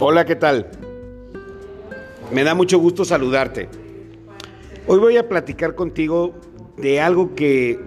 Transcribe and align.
Hola, 0.00 0.24
¿qué 0.24 0.36
tal? 0.36 0.66
Me 2.32 2.44
da 2.44 2.54
mucho 2.54 2.78
gusto 2.78 3.04
saludarte. 3.04 3.68
Hoy 4.86 5.00
voy 5.00 5.16
a 5.16 5.28
platicar 5.28 5.74
contigo 5.74 6.34
de 6.76 7.00
algo 7.00 7.34
que 7.34 7.80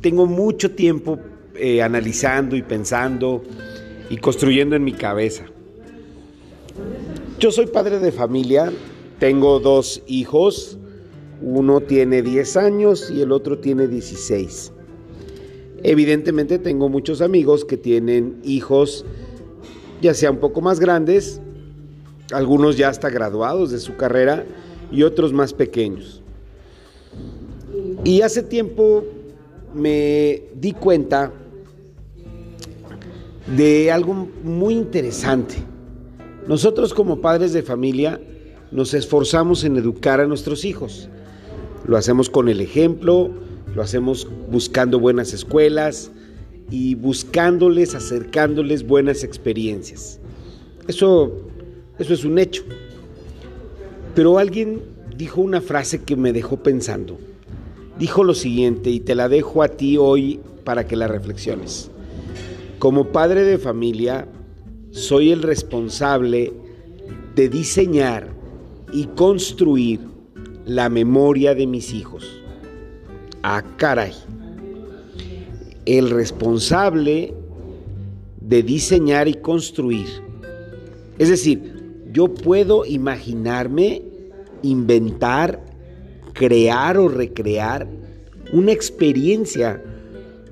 tengo 0.00 0.26
mucho 0.26 0.72
tiempo 0.72 1.20
eh, 1.54 1.80
analizando 1.80 2.56
y 2.56 2.62
pensando 2.62 3.44
y 4.10 4.16
construyendo 4.16 4.74
en 4.74 4.82
mi 4.82 4.92
cabeza. 4.92 5.44
Yo 7.38 7.52
soy 7.52 7.68
padre 7.68 8.00
de 8.00 8.10
familia, 8.10 8.72
tengo 9.20 9.60
dos 9.60 10.02
hijos, 10.08 10.78
uno 11.40 11.80
tiene 11.80 12.22
10 12.22 12.56
años 12.56 13.08
y 13.08 13.22
el 13.22 13.30
otro 13.30 13.60
tiene 13.60 13.86
16. 13.86 14.72
Evidentemente 15.84 16.58
tengo 16.58 16.88
muchos 16.88 17.20
amigos 17.20 17.64
que 17.64 17.76
tienen 17.76 18.40
hijos 18.42 19.04
ya 20.02 20.14
sea 20.14 20.32
un 20.32 20.38
poco 20.38 20.60
más 20.60 20.80
grandes 20.80 21.40
algunos 22.32 22.76
ya 22.76 22.88
hasta 22.88 23.10
graduados 23.10 23.70
de 23.70 23.78
su 23.78 23.96
carrera 23.96 24.44
y 24.90 25.02
otros 25.02 25.32
más 25.32 25.52
pequeños. 25.52 26.22
Y 28.04 28.22
hace 28.22 28.42
tiempo 28.42 29.04
me 29.74 30.42
di 30.54 30.72
cuenta 30.72 31.32
de 33.56 33.90
algo 33.90 34.28
muy 34.42 34.74
interesante. 34.74 35.56
Nosotros 36.46 36.92
como 36.94 37.20
padres 37.20 37.52
de 37.52 37.62
familia 37.62 38.20
nos 38.70 38.94
esforzamos 38.94 39.64
en 39.64 39.76
educar 39.76 40.20
a 40.20 40.26
nuestros 40.26 40.64
hijos. 40.64 41.08
Lo 41.86 41.96
hacemos 41.96 42.30
con 42.30 42.48
el 42.48 42.60
ejemplo, 42.60 43.30
lo 43.74 43.82
hacemos 43.82 44.28
buscando 44.50 44.98
buenas 44.98 45.32
escuelas 45.32 46.10
y 46.70 46.94
buscándoles, 46.94 47.94
acercándoles 47.94 48.86
buenas 48.86 49.24
experiencias. 49.24 50.20
Eso 50.88 51.32
eso 51.98 52.14
es 52.14 52.24
un 52.24 52.38
hecho. 52.38 52.64
Pero 54.14 54.38
alguien 54.38 54.82
dijo 55.16 55.40
una 55.40 55.60
frase 55.60 56.02
que 56.02 56.16
me 56.16 56.32
dejó 56.32 56.62
pensando. 56.62 57.18
Dijo 57.98 58.24
lo 58.24 58.34
siguiente 58.34 58.90
y 58.90 59.00
te 59.00 59.14
la 59.14 59.28
dejo 59.28 59.62
a 59.62 59.68
ti 59.68 59.96
hoy 59.96 60.40
para 60.64 60.86
que 60.86 60.96
la 60.96 61.08
reflexiones. 61.08 61.90
Como 62.78 63.08
padre 63.08 63.44
de 63.44 63.58
familia, 63.58 64.26
soy 64.90 65.30
el 65.30 65.42
responsable 65.42 66.52
de 67.34 67.48
diseñar 67.48 68.28
y 68.92 69.06
construir 69.06 70.00
la 70.66 70.88
memoria 70.88 71.54
de 71.54 71.66
mis 71.66 71.92
hijos. 71.94 72.42
Ah, 73.42 73.62
caray. 73.76 74.12
El 75.86 76.10
responsable 76.10 77.34
de 78.40 78.62
diseñar 78.62 79.28
y 79.28 79.34
construir. 79.34 80.06
Es 81.18 81.28
decir, 81.28 81.71
yo 82.12 82.32
puedo 82.32 82.84
imaginarme, 82.84 84.02
inventar, 84.62 85.60
crear 86.34 86.98
o 86.98 87.08
recrear 87.08 87.86
una 88.52 88.72
experiencia 88.72 89.82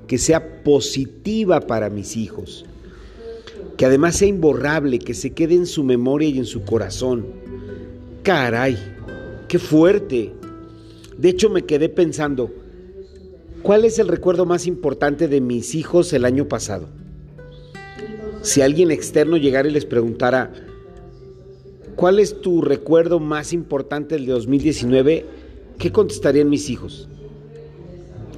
que 0.07 0.17
sea 0.17 0.63
positiva 0.63 1.61
para 1.61 1.89
mis 1.89 2.17
hijos, 2.17 2.65
que 3.77 3.85
además 3.85 4.17
sea 4.17 4.27
imborrable, 4.27 4.99
que 4.99 5.13
se 5.13 5.31
quede 5.31 5.55
en 5.55 5.67
su 5.67 5.83
memoria 5.83 6.29
y 6.29 6.39
en 6.39 6.45
su 6.45 6.63
corazón. 6.63 7.27
Caray, 8.23 8.77
qué 9.47 9.59
fuerte. 9.59 10.33
De 11.17 11.29
hecho 11.29 11.49
me 11.49 11.63
quedé 11.63 11.89
pensando, 11.89 12.51
¿cuál 13.61 13.85
es 13.85 13.99
el 13.99 14.07
recuerdo 14.07 14.45
más 14.45 14.65
importante 14.65 15.27
de 15.27 15.41
mis 15.41 15.75
hijos 15.75 16.11
el 16.13 16.25
año 16.25 16.47
pasado? 16.47 16.89
Si 18.41 18.61
alguien 18.61 18.89
externo 18.89 19.37
llegara 19.37 19.69
y 19.69 19.71
les 19.71 19.85
preguntara, 19.85 20.51
¿Cuál 22.01 22.17
es 22.17 22.41
tu 22.41 22.63
recuerdo 22.63 23.19
más 23.19 23.53
importante 23.53 24.15
del 24.15 24.25
de 24.25 24.31
2019? 24.31 25.23
¿Qué 25.77 25.91
contestarían 25.91 26.49
mis 26.49 26.71
hijos? 26.71 27.07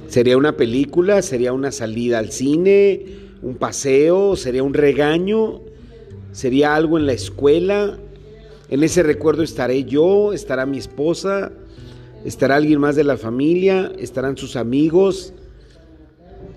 ¿Sería 0.06 0.36
una 0.36 0.54
película? 0.54 1.22
¿Sería 1.22 1.54
una 1.54 1.72
salida 1.72 2.18
al 2.18 2.30
cine? 2.30 3.06
¿Un 3.40 3.54
paseo? 3.54 4.36
¿Sería 4.36 4.62
un 4.62 4.74
regaño? 4.74 5.62
¿Sería 6.32 6.74
algo 6.74 6.98
en 6.98 7.06
la 7.06 7.14
escuela? 7.14 7.98
En 8.68 8.82
ese 8.82 9.02
recuerdo 9.02 9.42
estaré 9.42 9.84
yo, 9.84 10.34
estará 10.34 10.66
mi 10.66 10.76
esposa, 10.76 11.50
estará 12.26 12.56
alguien 12.56 12.80
más 12.80 12.96
de 12.96 13.04
la 13.04 13.16
familia, 13.16 13.90
estarán 13.98 14.36
sus 14.36 14.56
amigos. 14.56 15.32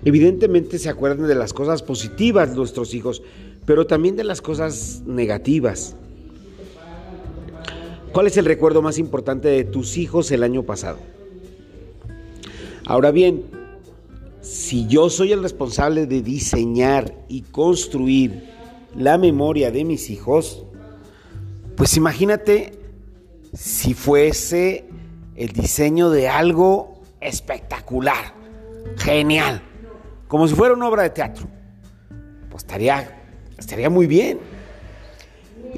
Evidentemente 0.04 0.78
se 0.78 0.90
acuerdan 0.90 1.26
de 1.26 1.34
las 1.36 1.54
cosas 1.54 1.82
positivas 1.82 2.54
nuestros 2.54 2.92
hijos, 2.92 3.22
pero 3.64 3.86
también 3.86 4.14
de 4.14 4.24
las 4.24 4.42
cosas 4.42 5.02
negativas. 5.06 5.96
¿Cuál 8.12 8.26
es 8.26 8.36
el 8.36 8.46
recuerdo 8.46 8.82
más 8.82 8.98
importante 8.98 9.48
de 9.48 9.64
tus 9.64 9.96
hijos 9.96 10.30
el 10.30 10.42
año 10.42 10.62
pasado? 10.62 10.98
Ahora 12.86 13.10
bien, 13.10 13.44
si 14.40 14.86
yo 14.86 15.10
soy 15.10 15.32
el 15.32 15.42
responsable 15.42 16.06
de 16.06 16.22
diseñar 16.22 17.14
y 17.28 17.42
construir 17.42 18.48
la 18.96 19.18
memoria 19.18 19.70
de 19.70 19.84
mis 19.84 20.08
hijos, 20.08 20.64
pues 21.76 21.96
imagínate 21.96 22.78
si 23.52 23.92
fuese 23.92 24.86
el 25.36 25.52
diseño 25.52 26.10
de 26.10 26.28
algo 26.28 27.02
espectacular, 27.20 28.34
genial, 28.96 29.62
como 30.26 30.48
si 30.48 30.54
fuera 30.54 30.74
una 30.74 30.88
obra 30.88 31.02
de 31.02 31.10
teatro. 31.10 31.46
Pues 32.50 32.62
estaría, 32.64 33.22
estaría 33.58 33.90
muy 33.90 34.06
bien. 34.06 34.38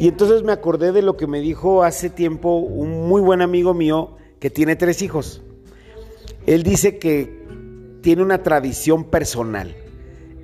Y 0.01 0.09
entonces 0.09 0.43
me 0.43 0.53
acordé 0.53 0.93
de 0.93 1.03
lo 1.03 1.19
que 1.19 1.27
me 1.27 1.41
dijo 1.41 1.85
hace 1.85 2.09
tiempo 2.09 2.57
un 2.57 3.07
muy 3.07 3.21
buen 3.21 3.43
amigo 3.43 3.75
mío 3.75 4.17
que 4.39 4.49
tiene 4.49 4.75
tres 4.75 5.03
hijos. 5.03 5.43
Él 6.47 6.63
dice 6.63 6.99
que 6.99 7.45
tiene 8.01 8.23
una 8.23 8.43
tradición 8.43 9.05
personal. 9.05 9.77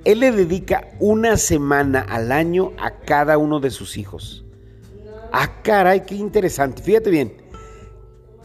Él 0.05 0.19
le 0.19 0.31
dedica 0.31 0.89
una 0.99 1.37
semana 1.37 2.01
al 2.01 2.31
año 2.31 2.73
a 2.77 2.99
cada 2.99 3.39
uno 3.39 3.59
de 3.59 3.71
sus 3.71 3.97
hijos. 3.97 4.45
Ah, 5.31 5.63
caray, 5.63 6.01
qué 6.01 6.13
interesante. 6.13 6.83
Fíjate 6.83 7.09
bien. 7.09 7.33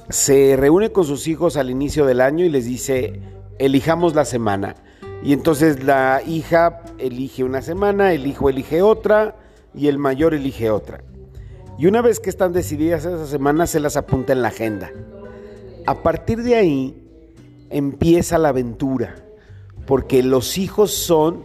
Se 0.08 0.56
reúne 0.56 0.92
con 0.92 1.04
sus 1.04 1.28
hijos 1.28 1.58
al 1.58 1.68
inicio 1.68 2.06
del 2.06 2.22
año 2.22 2.42
y 2.42 2.48
les 2.48 2.64
dice, 2.64 3.20
elijamos 3.58 4.14
la 4.14 4.24
semana. 4.24 4.76
Y 5.22 5.34
entonces 5.34 5.84
la 5.84 6.22
hija 6.26 6.80
elige 6.96 7.44
una 7.44 7.60
semana, 7.60 8.14
el 8.14 8.26
hijo 8.26 8.48
elige 8.48 8.80
otra, 8.80 9.36
y 9.74 9.88
el 9.88 9.98
mayor 9.98 10.34
elige 10.34 10.70
otra. 10.70 11.02
Y 11.78 11.86
una 11.86 12.02
vez 12.02 12.20
que 12.20 12.30
están 12.30 12.52
decididas 12.52 13.04
esas 13.04 13.28
semanas, 13.28 13.70
se 13.70 13.80
las 13.80 13.96
apunta 13.96 14.32
en 14.32 14.42
la 14.42 14.48
agenda. 14.48 14.90
A 15.86 16.02
partir 16.02 16.42
de 16.42 16.54
ahí 16.54 16.94
empieza 17.70 18.38
la 18.38 18.50
aventura, 18.50 19.16
porque 19.86 20.22
los 20.22 20.58
hijos 20.58 20.92
son 20.92 21.44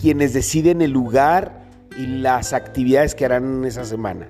quienes 0.00 0.32
deciden 0.32 0.82
el 0.82 0.92
lugar 0.92 1.64
y 1.98 2.06
las 2.06 2.52
actividades 2.52 3.14
que 3.14 3.24
harán 3.24 3.58
en 3.58 3.64
esa 3.64 3.84
semana. 3.84 4.28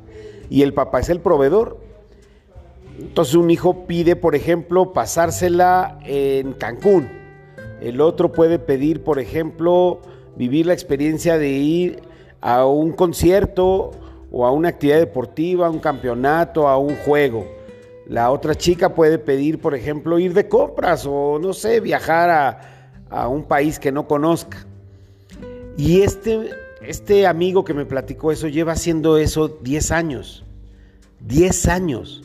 Y 0.48 0.62
el 0.62 0.72
papá 0.72 1.00
es 1.00 1.10
el 1.10 1.20
proveedor. 1.20 1.78
Entonces 2.98 3.34
un 3.34 3.50
hijo 3.50 3.86
pide, 3.86 4.16
por 4.16 4.34
ejemplo, 4.34 4.92
pasársela 4.92 5.98
en 6.04 6.52
Cancún. 6.54 7.08
El 7.80 8.00
otro 8.00 8.32
puede 8.32 8.58
pedir, 8.58 9.04
por 9.04 9.18
ejemplo, 9.18 10.00
vivir 10.36 10.66
la 10.66 10.72
experiencia 10.72 11.38
de 11.38 11.50
ir 11.50 12.07
a 12.40 12.66
un 12.66 12.92
concierto 12.92 13.92
o 14.30 14.46
a 14.46 14.52
una 14.52 14.68
actividad 14.68 14.98
deportiva, 14.98 15.66
a 15.66 15.70
un 15.70 15.78
campeonato, 15.78 16.68
a 16.68 16.78
un 16.78 16.96
juego. 16.96 17.46
La 18.06 18.30
otra 18.30 18.54
chica 18.54 18.94
puede 18.94 19.18
pedir, 19.18 19.60
por 19.60 19.74
ejemplo, 19.74 20.18
ir 20.18 20.32
de 20.32 20.48
compras 20.48 21.04
o, 21.06 21.38
no 21.38 21.52
sé, 21.52 21.80
viajar 21.80 22.30
a, 23.10 23.28
un 23.28 23.44
país 23.44 23.78
que 23.78 23.90
no 23.90 24.06
conozca. 24.06 24.66
Y 25.78 26.02
este, 26.02 26.50
este 26.82 27.26
amigo 27.26 27.64
que 27.64 27.72
me 27.72 27.86
platicó 27.86 28.32
eso 28.32 28.48
lleva 28.48 28.72
haciendo 28.72 29.16
eso 29.16 29.48
10 29.48 29.92
años. 29.92 30.44
10 31.20 31.68
años. 31.68 32.22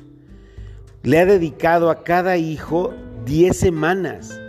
Le 1.03 1.19
ha 1.19 1.25
dedicado 1.25 1.89
a 1.89 2.03
cada 2.03 2.37
hijo 2.37 2.93
10 3.25 3.55
semanas. 3.55 4.39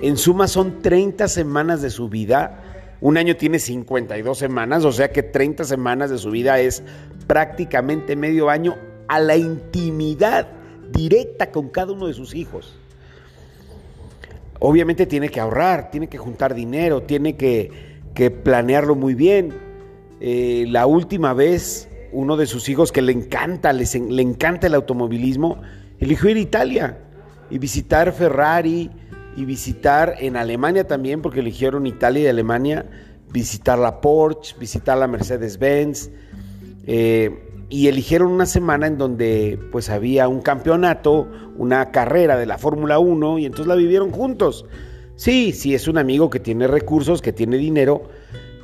En 0.00 0.16
suma 0.16 0.48
son 0.48 0.82
30 0.82 1.28
semanas 1.28 1.82
de 1.82 1.90
su 1.90 2.08
vida 2.08 2.62
un 3.00 3.16
año 3.16 3.36
tiene 3.36 3.58
52 3.58 4.38
semanas, 4.38 4.84
o 4.84 4.92
sea 4.92 5.10
que 5.12 5.22
30 5.22 5.64
semanas 5.64 6.10
de 6.10 6.18
su 6.18 6.30
vida 6.30 6.58
es 6.60 6.82
prácticamente 7.26 8.16
medio 8.16 8.48
año 8.48 8.76
a 9.08 9.20
la 9.20 9.36
intimidad 9.36 10.48
directa 10.92 11.50
con 11.50 11.68
cada 11.68 11.92
uno 11.92 12.06
de 12.06 12.14
sus 12.14 12.34
hijos. 12.34 12.74
Obviamente 14.58 15.06
tiene 15.06 15.28
que 15.28 15.40
ahorrar, 15.40 15.90
tiene 15.90 16.08
que 16.08 16.18
juntar 16.18 16.54
dinero, 16.54 17.02
tiene 17.02 17.36
que, 17.36 17.94
planearlo 18.42 18.94
muy 18.94 19.14
bien. 19.14 19.52
Eh, 20.20 20.64
la 20.68 20.86
última 20.86 21.34
vez, 21.34 21.90
uno 22.12 22.38
de 22.38 22.46
sus 22.46 22.70
hijos 22.70 22.90
que 22.90 23.02
le 23.02 23.12
encanta, 23.12 23.74
le 23.74 24.22
encanta 24.22 24.66
el 24.66 24.74
automovilismo, 24.74 25.60
eligió 25.98 26.30
ir 26.30 26.38
a 26.38 26.40
Italia 26.40 26.98
y 27.50 27.58
visitar 27.58 28.12
Ferrari, 28.12 28.90
y 29.36 29.44
visitar 29.44 30.16
en 30.18 30.36
Alemania 30.36 30.86
también, 30.86 31.22
porque 31.22 31.40
eligieron 31.40 31.86
Italia 31.86 32.22
y 32.22 32.26
Alemania, 32.26 32.86
visitar 33.30 33.78
la 33.78 34.00
Porsche, 34.00 34.56
visitar 34.58 34.96
la 34.96 35.06
Mercedes-Benz. 35.06 36.10
Eh, 36.86 37.42
y 37.68 37.88
eligieron 37.88 38.30
una 38.30 38.46
semana 38.46 38.86
en 38.86 38.96
donde 38.96 39.58
pues 39.72 39.90
había 39.90 40.28
un 40.28 40.40
campeonato, 40.40 41.28
una 41.56 41.90
carrera 41.90 42.36
de 42.36 42.46
la 42.46 42.58
Fórmula 42.58 42.98
1 42.98 43.40
y 43.40 43.46
entonces 43.46 43.66
la 43.66 43.74
vivieron 43.74 44.12
juntos. 44.12 44.66
Sí, 45.16 45.52
sí, 45.52 45.74
es 45.74 45.88
un 45.88 45.98
amigo 45.98 46.30
que 46.30 46.38
tiene 46.38 46.68
recursos, 46.68 47.22
que 47.22 47.32
tiene 47.32 47.56
dinero, 47.56 48.02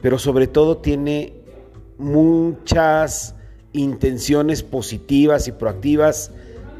pero 0.03 0.19
sobre 0.19 0.47
todo 0.47 0.77
tiene 0.77 1.33
muchas 1.99 3.35
intenciones 3.73 4.63
positivas 4.63 5.49
y 5.49 5.53
proactivas 5.53 6.31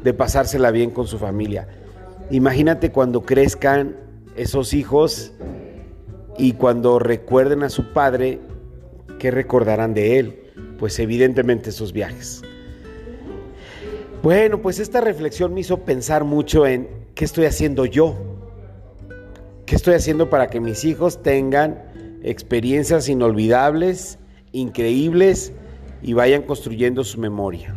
de 0.03 0.13
pasársela 0.13 0.71
bien 0.71 0.91
con 0.91 1.07
su 1.07 1.17
familia. 1.17 1.67
Imagínate 2.33 2.91
cuando 2.91 3.21
crezcan 3.21 3.95
esos 4.35 4.73
hijos 4.73 5.33
y 6.35 6.53
cuando 6.53 6.97
recuerden 6.97 7.61
a 7.61 7.69
su 7.69 7.93
padre, 7.93 8.39
¿qué 9.19 9.29
recordarán 9.29 9.93
de 9.93 10.17
él? 10.17 10.39
Pues 10.79 10.97
evidentemente 10.97 11.69
esos 11.69 11.93
viajes. 11.93 12.41
Bueno, 14.23 14.63
pues 14.63 14.79
esta 14.79 14.99
reflexión 14.99 15.53
me 15.53 15.59
hizo 15.59 15.81
pensar 15.81 16.23
mucho 16.23 16.65
en 16.65 16.89
qué 17.13 17.23
estoy 17.23 17.45
haciendo 17.45 17.85
yo. 17.85 18.15
¿Qué 19.67 19.75
estoy 19.75 19.93
haciendo 19.93 20.31
para 20.31 20.47
que 20.47 20.59
mis 20.59 20.85
hijos 20.85 21.21
tengan 21.21 21.83
experiencias 22.23 23.09
inolvidables, 23.09 24.17
increíbles 24.53 25.53
y 26.01 26.13
vayan 26.13 26.41
construyendo 26.41 27.03
su 27.03 27.19
memoria? 27.19 27.75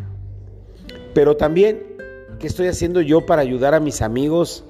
Pero 1.13 1.37
también, 1.37 1.96
¿qué 2.39 2.47
estoy 2.47 2.69
haciendo 2.69 3.01
yo 3.01 3.27
para 3.27 3.43
ayudar 3.43 3.75
a 3.75 3.81
mis 3.81 4.03
amigos 4.03 4.65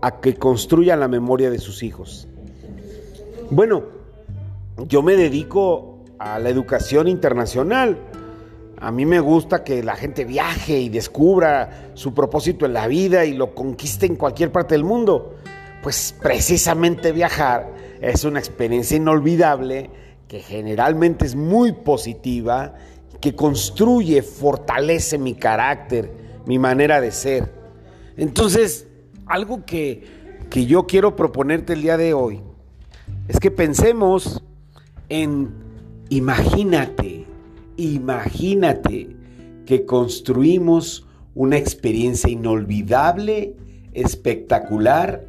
a 0.00 0.20
que 0.20 0.34
construyan 0.34 1.00
la 1.00 1.08
memoria 1.08 1.50
de 1.50 1.58
sus 1.58 1.82
hijos? 1.82 2.28
Bueno, 3.50 3.84
yo 4.88 5.02
me 5.02 5.16
dedico 5.16 5.98
a 6.18 6.38
la 6.38 6.48
educación 6.48 7.08
internacional. 7.08 7.98
A 8.80 8.90
mí 8.90 9.06
me 9.06 9.20
gusta 9.20 9.62
que 9.62 9.82
la 9.82 9.94
gente 9.94 10.24
viaje 10.24 10.80
y 10.80 10.88
descubra 10.88 11.90
su 11.94 12.14
propósito 12.14 12.66
en 12.66 12.72
la 12.72 12.86
vida 12.86 13.24
y 13.24 13.34
lo 13.34 13.54
conquiste 13.54 14.06
en 14.06 14.16
cualquier 14.16 14.50
parte 14.50 14.74
del 14.74 14.84
mundo. 14.84 15.34
Pues 15.82 16.14
precisamente 16.20 17.12
viajar 17.12 17.72
es 18.00 18.24
una 18.24 18.38
experiencia 18.38 18.96
inolvidable 18.96 19.90
que 20.26 20.40
generalmente 20.40 21.26
es 21.26 21.36
muy 21.36 21.72
positiva, 21.72 22.74
que 23.20 23.34
construye, 23.34 24.22
fortalece 24.22 25.18
mi 25.18 25.34
carácter, 25.34 26.10
mi 26.46 26.58
manera 26.58 27.00
de 27.00 27.12
ser. 27.12 27.52
Entonces, 28.16 28.86
algo 29.26 29.64
que, 29.64 30.04
que 30.50 30.66
yo 30.66 30.86
quiero 30.86 31.16
proponerte 31.16 31.72
el 31.72 31.82
día 31.82 31.96
de 31.96 32.14
hoy 32.14 32.40
es 33.28 33.38
que 33.40 33.50
pensemos 33.50 34.42
en, 35.08 35.50
imagínate, 36.08 37.26
imagínate 37.76 39.16
que 39.66 39.86
construimos 39.86 41.06
una 41.34 41.56
experiencia 41.56 42.30
inolvidable, 42.30 43.56
espectacular, 43.92 45.26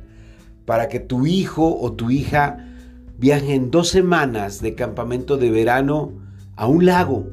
para 0.65 0.87
que 0.87 0.99
tu 0.99 1.25
hijo 1.25 1.77
o 1.79 1.93
tu 1.93 2.09
hija 2.09 2.69
viajen 3.17 3.71
dos 3.71 3.89
semanas 3.89 4.61
de 4.61 4.75
campamento 4.75 5.37
de 5.37 5.51
verano 5.51 6.13
a 6.55 6.67
un 6.67 6.85
lago, 6.85 7.27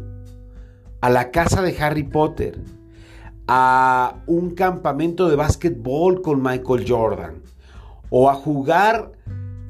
a 1.00 1.10
la 1.10 1.30
casa 1.30 1.62
de 1.62 1.76
Harry 1.78 2.04
Potter, 2.04 2.60
a 3.52 4.22
un 4.28 4.54
campamento 4.54 5.28
de 5.28 5.34
básquetbol 5.34 6.22
con 6.22 6.40
Michael 6.40 6.84
Jordan, 6.86 7.42
o 8.08 8.30
a 8.30 8.34
jugar 8.34 9.10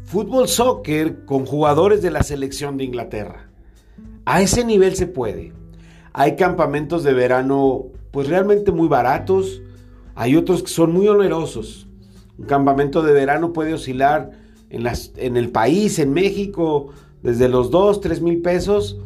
fútbol 0.04 0.48
soccer 0.48 1.24
con 1.24 1.46
jugadores 1.46 2.02
de 2.02 2.10
la 2.10 2.22
selección 2.22 2.76
de 2.76 2.84
Inglaterra. 2.84 3.48
A 4.26 4.42
ese 4.42 4.66
nivel 4.66 4.96
se 4.96 5.06
puede. 5.06 5.54
Hay 6.12 6.36
campamentos 6.36 7.04
de 7.04 7.14
verano 7.14 7.86
pues 8.10 8.28
realmente 8.28 8.70
muy 8.70 8.86
baratos, 8.86 9.62
hay 10.14 10.36
otros 10.36 10.62
que 10.62 10.68
son 10.68 10.92
muy 10.92 11.08
onerosos. 11.08 11.88
Un 12.36 12.44
campamento 12.44 13.00
de 13.02 13.14
verano 13.14 13.54
puede 13.54 13.72
oscilar 13.72 14.32
en, 14.68 14.86
en 15.16 15.38
el 15.38 15.48
país, 15.48 15.98
en 15.98 16.12
México, 16.12 16.88
desde 17.22 17.48
los 17.48 17.70
2, 17.70 18.02
3 18.02 18.20
mil 18.20 18.42
pesos 18.42 18.98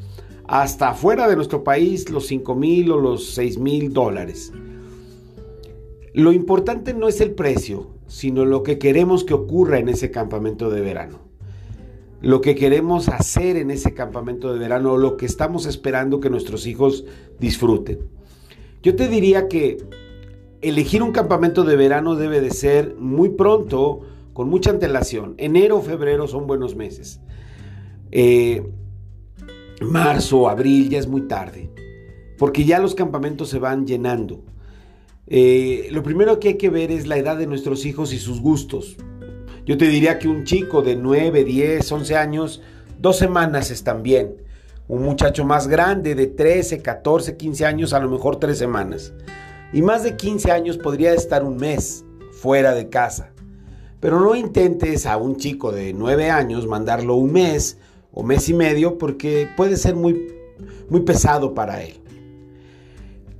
hasta 0.46 0.94
fuera 0.94 1.28
de 1.28 1.36
nuestro 1.36 1.64
país 1.64 2.10
los 2.10 2.26
5 2.26 2.54
mil 2.54 2.90
o 2.90 3.00
los 3.00 3.34
6 3.34 3.58
mil 3.58 3.92
dólares. 3.92 4.52
Lo 6.12 6.32
importante 6.32 6.94
no 6.94 7.08
es 7.08 7.20
el 7.20 7.32
precio, 7.32 7.90
sino 8.06 8.44
lo 8.44 8.62
que 8.62 8.78
queremos 8.78 9.24
que 9.24 9.34
ocurra 9.34 9.78
en 9.78 9.88
ese 9.88 10.10
campamento 10.10 10.70
de 10.70 10.80
verano. 10.80 11.20
Lo 12.20 12.40
que 12.40 12.54
queremos 12.54 13.08
hacer 13.08 13.56
en 13.56 13.70
ese 13.70 13.92
campamento 13.94 14.52
de 14.52 14.58
verano 14.58 14.96
lo 14.96 15.16
que 15.16 15.26
estamos 15.26 15.66
esperando 15.66 16.20
que 16.20 16.30
nuestros 16.30 16.66
hijos 16.66 17.04
disfruten. 17.38 17.98
Yo 18.82 18.96
te 18.96 19.08
diría 19.08 19.48
que 19.48 19.78
elegir 20.60 21.02
un 21.02 21.12
campamento 21.12 21.64
de 21.64 21.76
verano 21.76 22.14
debe 22.16 22.40
de 22.40 22.50
ser 22.50 22.94
muy 22.98 23.30
pronto, 23.30 24.00
con 24.32 24.48
mucha 24.48 24.70
antelación. 24.70 25.34
Enero 25.38 25.80
febrero 25.80 26.26
son 26.26 26.46
buenos 26.46 26.76
meses. 26.76 27.20
Eh, 28.10 28.62
marzo, 29.80 30.48
abril 30.48 30.88
ya 30.88 30.98
es 30.98 31.06
muy 31.06 31.22
tarde, 31.22 31.70
porque 32.38 32.64
ya 32.64 32.78
los 32.78 32.94
campamentos 32.94 33.48
se 33.48 33.58
van 33.58 33.86
llenando. 33.86 34.42
Eh, 35.26 35.88
lo 35.90 36.02
primero 36.02 36.38
que 36.38 36.48
hay 36.48 36.54
que 36.58 36.70
ver 36.70 36.90
es 36.90 37.06
la 37.06 37.16
edad 37.16 37.36
de 37.36 37.46
nuestros 37.46 37.86
hijos 37.86 38.12
y 38.12 38.18
sus 38.18 38.40
gustos. 38.40 38.96
Yo 39.64 39.78
te 39.78 39.88
diría 39.88 40.18
que 40.18 40.28
un 40.28 40.44
chico 40.44 40.82
de 40.82 40.96
9, 40.96 41.44
10, 41.44 41.90
11 41.90 42.16
años, 42.16 42.62
dos 43.00 43.16
semanas 43.16 43.70
están 43.70 44.02
bien. 44.02 44.36
Un 44.86 45.02
muchacho 45.02 45.44
más 45.46 45.66
grande 45.66 46.14
de 46.14 46.26
13, 46.26 46.82
14, 46.82 47.38
15 47.38 47.64
años, 47.64 47.94
a 47.94 48.00
lo 48.00 48.10
mejor 48.10 48.36
tres 48.36 48.58
semanas. 48.58 49.14
Y 49.72 49.80
más 49.80 50.04
de 50.04 50.16
15 50.16 50.52
años 50.52 50.76
podría 50.76 51.14
estar 51.14 51.42
un 51.42 51.56
mes 51.56 52.04
fuera 52.32 52.74
de 52.74 52.90
casa. 52.90 53.32
Pero 54.00 54.20
no 54.20 54.34
intentes 54.34 55.06
a 55.06 55.16
un 55.16 55.36
chico 55.36 55.72
de 55.72 55.94
9 55.94 56.30
años 56.30 56.66
mandarlo 56.66 57.14
un 57.14 57.32
mes 57.32 57.78
o 58.14 58.22
mes 58.22 58.48
y 58.48 58.54
medio 58.54 58.96
porque 58.96 59.48
puede 59.56 59.76
ser 59.76 59.96
muy, 59.96 60.34
muy 60.88 61.00
pesado 61.00 61.54
para 61.54 61.82
él. 61.82 62.00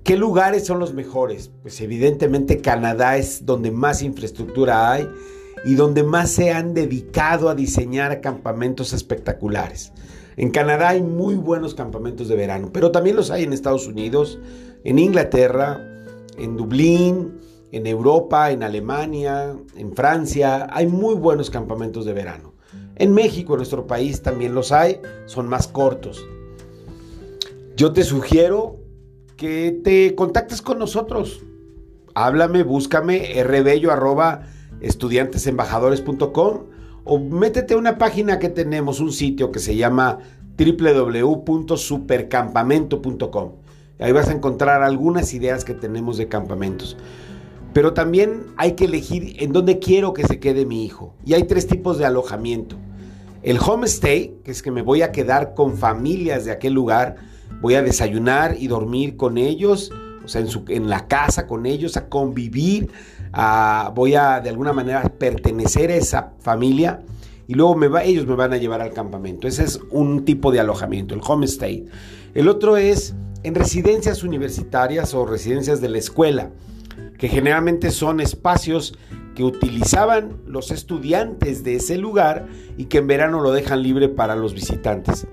¿Qué 0.03 0.17
lugares 0.17 0.67
son 0.67 0.81
los 0.81 0.93
mejores? 0.93 1.50
Pues 1.62 1.81
evidentemente 1.81 2.61
Canadá 2.61 3.17
es 3.17 3.47
donde 3.47 3.71
más 3.71 4.03
infraestructura 4.03 4.93
hay 4.93 5.09
y 5.65 5.76
donde 5.76 6.03
más 6.03 6.31
se 6.31 6.53
han 6.53 6.75
dedicado 6.75 7.49
a 7.49 7.54
diseñar 7.54 8.21
campamentos 8.21 8.93
espectaculares. 8.93 9.93
En 10.37 10.50
Canadá 10.50 10.90
hay 10.90 11.02
muy 11.02 11.37
buenos 11.37 11.75
campamentos 11.75 12.28
de 12.28 12.37
verano, 12.37 12.71
pero 12.73 12.90
también 12.90 13.16
los 13.16 13.31
hay 13.31 13.45
en 13.45 13.52
Estados 13.52 13.87
Unidos, 13.87 14.38
en 14.83 14.99
Inglaterra, 14.99 15.81
en 16.37 16.57
Dublín, 16.57 17.38
en 17.71 17.87
Europa, 17.87 18.50
en 18.50 18.62
Alemania, 18.62 19.57
en 19.76 19.95
Francia. 19.95 20.66
Hay 20.71 20.87
muy 20.87 21.14
buenos 21.14 21.50
campamentos 21.50 22.04
de 22.04 22.12
verano. 22.12 22.53
En 22.96 23.12
México, 23.12 23.54
en 23.54 23.58
nuestro 23.58 23.86
país, 23.86 24.22
también 24.22 24.54
los 24.54 24.72
hay, 24.72 25.00
son 25.26 25.48
más 25.48 25.68
cortos. 25.68 26.26
Yo 27.76 27.92
te 27.92 28.04
sugiero 28.04 28.78
que 29.36 29.78
te 29.82 30.14
contactes 30.14 30.62
con 30.62 30.78
nosotros. 30.78 31.42
Háblame, 32.14 32.62
búscame 32.62 33.42
rbello 33.42 33.90
arroba 33.90 34.46
estudiantesembajadores.com 34.80 36.60
o 37.04 37.18
métete 37.18 37.74
a 37.74 37.78
una 37.78 37.98
página 37.98 38.38
que 38.38 38.48
tenemos, 38.48 39.00
un 39.00 39.10
sitio 39.12 39.50
que 39.50 39.58
se 39.58 39.74
llama 39.76 40.20
www.supercampamento.com. 40.56 43.52
Ahí 43.98 44.12
vas 44.12 44.28
a 44.28 44.32
encontrar 44.32 44.82
algunas 44.82 45.34
ideas 45.34 45.64
que 45.64 45.74
tenemos 45.74 46.16
de 46.16 46.28
campamentos. 46.28 46.96
Pero 47.75 47.93
también 47.93 48.47
hay 48.57 48.73
que 48.73 48.85
elegir 48.85 49.37
en 49.40 49.52
dónde 49.52 49.81
quiero 49.81 50.14
que 50.14 50.26
se 50.26 50.38
quede 50.38 50.64
mi 50.64 50.85
hijo. 50.85 51.14
Y 51.26 51.35
hay 51.35 51.43
tres 51.43 51.66
tipos 51.66 51.99
de 51.99 52.07
alojamiento. 52.07 52.76
El 53.43 53.59
homestay, 53.59 54.37
que 54.45 54.52
es 54.52 54.62
que 54.62 54.71
me 54.71 54.81
voy 54.81 55.02
a 55.02 55.12
quedar 55.12 55.54
con 55.54 55.76
familias 55.76 56.45
de 56.45 56.52
aquel 56.52 56.73
lugar, 56.73 57.16
voy 57.61 57.75
a 57.75 57.83
desayunar 57.83 58.57
y 58.59 58.69
dormir 58.69 59.16
con 59.16 59.37
ellos, 59.37 59.90
o 60.25 60.28
sea, 60.28 60.43
en, 60.69 60.88
la 60.88 61.09
casa 61.09 61.47
con 61.47 61.66
ellos, 61.66 61.97
a 61.97 62.09
convivir, 62.09 62.90
voy 63.95 64.14
a 64.14 64.40
de 64.40 64.49
alguna 64.49 64.73
manera 64.73 65.02
pertenecer 65.02 65.90
a 65.90 65.97
esa 65.97 66.33
familia 66.38 67.02
y 67.47 67.54
luego 67.54 67.76
ellos 67.99 68.26
me 68.26 68.35
van 68.35 68.52
a 68.52 68.57
llevar 68.57 68.81
al 68.81 68.93
campamento. 68.93 69.49
Ese 69.49 69.64
es 69.64 69.81
un 69.90 70.25
tipo 70.25 70.52
de 70.52 70.61
alojamiento, 70.61 71.14
el 71.14 71.21
homestay. 71.26 71.87
El 72.35 72.49
otro 72.49 72.76
es 72.76 73.14
en 73.43 73.54
residencias 73.54 74.23
universitarias 74.23 75.12
o 75.12 75.26
residencias 75.26 75.81
de 75.81 75.88
la 75.88 75.99
escuela, 75.99 76.50
que 77.18 77.28
generalmente 77.28 77.90
son 77.90 78.21
espacios 78.21 78.94
que 79.35 79.44
utilizaban 79.44 80.38
los 80.47 80.71
estudiantes 80.71 81.64
de 81.64 81.76
ese 81.76 81.99
lugar 81.99 82.47
y 82.76 82.87
que 82.87 82.99
en 82.99 83.06
verano 83.06 83.40
lo 83.40 83.52
dejan 83.52 83.83
libre 83.83 84.09
para 84.09 84.37
los 84.37 84.54
visitantes. 84.54 85.26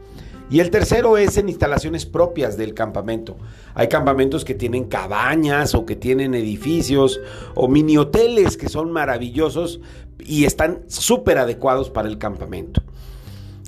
Y 0.50 0.60
el 0.60 0.70
tercero 0.70 1.18
es 1.18 1.38
en 1.38 1.48
instalaciones 1.48 2.06
propias 2.06 2.58
del 2.58 2.74
campamento. 2.74 3.38
Hay 3.74 3.88
campamentos 3.88 4.44
que 4.44 4.54
tienen 4.54 4.84
cabañas 4.84 5.74
o 5.76 5.86
que 5.86 5.96
tienen 5.96 6.34
edificios 6.34 7.22
o 7.56 7.70
mini 7.70 7.98
hoteles 7.98 8.58
que 8.58 8.68
son 8.68 8.92
maravillosos 8.92 9.80
y 10.20 10.44
están 10.44 10.84
súper 10.88 11.38
adecuados 11.38 11.90
para 11.90 12.10
el 12.10 12.18
campamento. 12.18 12.84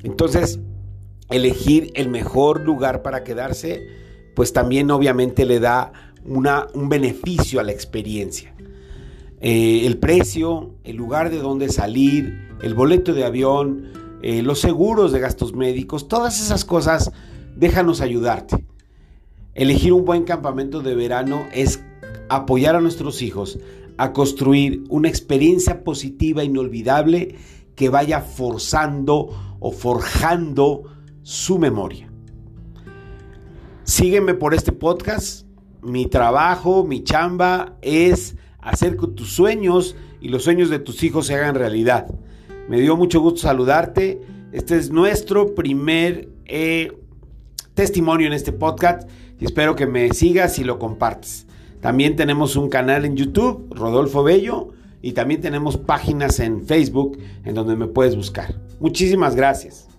Entonces, 0.04 0.60
elegir 1.30 1.92
el 1.96 2.10
mejor 2.10 2.60
lugar 2.60 3.02
para 3.02 3.24
quedarse, 3.24 3.88
pues 4.36 4.52
también 4.52 4.92
obviamente 4.92 5.46
le 5.46 5.62
da 5.62 6.13
un 6.26 6.90
beneficio 6.90 7.60
a 7.60 7.64
la 7.64 7.72
experiencia. 7.72 8.54
Eh, 9.42 9.86
el 9.86 9.98
precio, 9.98 10.76
el 10.84 10.96
lugar 10.96 11.30
de 11.30 11.40
donde 11.40 11.70
salir, 11.70 12.50
el 12.62 12.74
boleto 12.74 13.14
de 13.14 13.26
avión, 13.26 13.92
eh, 14.22 14.42
los 14.42 14.60
seguros 14.60 15.12
de 15.12 15.20
gastos 15.20 15.54
médicos, 15.54 16.08
todas 16.08 16.42
esas 16.42 16.64
cosas, 16.64 17.12
déjanos 17.58 18.00
ayudarte. 18.00 18.66
Elegir 19.54 19.94
un 19.94 20.06
buen 20.06 20.24
campamento 20.24 20.82
de 20.82 20.96
verano 20.96 21.46
es 21.54 21.84
apoyar 22.30 22.76
a 22.76 22.82
nuestros 22.82 23.22
hijos 23.22 23.60
a 23.98 24.14
construir 24.14 24.84
una 24.90 25.10
experiencia 25.10 25.84
positiva 25.84 26.44
inolvidable 26.44 27.36
que 27.76 27.90
vaya 27.90 28.22
forzando 28.22 29.56
o 29.60 29.72
forjando 29.72 30.84
su 31.22 31.60
memoria. 31.60 32.10
Sígueme 33.84 34.34
por 34.34 34.54
este 34.54 34.72
podcast. 34.72 35.46
Mi 35.84 36.06
trabajo, 36.06 36.84
mi 36.84 37.04
chamba 37.04 37.78
es 37.82 38.36
hacer 38.60 38.96
que 38.98 39.08
tus 39.08 39.34
sueños 39.34 39.96
y 40.22 40.30
los 40.30 40.44
sueños 40.44 40.70
de 40.70 40.80
tus 40.80 41.04
hijos 41.04 41.28
se 41.28 41.36
hagan 41.36 41.56
realidad. 41.56 42.08
Me 42.70 42.80
dio 42.80 42.96
mucho 42.96 43.20
gusto 43.20 43.42
saludarte. 43.42 44.22
Este 44.52 44.78
es 44.78 44.92
nuestro 44.92 45.54
primer 45.54 46.30
eh, 46.46 46.92
testimonio 47.74 48.28
en 48.28 48.34
este 48.34 48.54
podcast 48.54 49.10
y 49.40 49.46
espero 49.46 49.76
que 49.76 49.86
me 49.86 50.14
sigas 50.14 50.60
y 50.60 50.64
lo 50.64 50.80
compartes. 50.80 51.48
También 51.82 52.16
tenemos 52.16 52.56
un 52.56 52.70
canal 52.70 53.04
en 53.04 53.18
YouTube, 53.18 53.68
Rodolfo 53.76 54.24
Bello, 54.24 54.70
y 55.02 55.12
también 55.12 55.42
tenemos 55.42 55.76
páginas 55.76 56.40
en 56.40 56.66
Facebook 56.66 57.20
en 57.44 57.56
donde 57.56 57.76
me 57.76 57.88
puedes 57.88 58.16
buscar. 58.16 58.56
Muchísimas 58.80 59.36
gracias. 59.36 59.93